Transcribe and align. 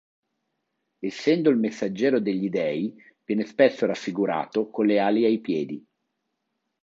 Essendo 0.99 1.51
il 1.51 1.57
messaggero 1.57 2.19
degli 2.19 2.49
dei 2.49 2.91
viene 3.23 3.45
spesso 3.45 3.85
raffigurato 3.85 4.71
con 4.71 4.87
le 4.87 4.97
ali 4.97 5.25
ai 5.25 5.37
piedi. 5.37 5.85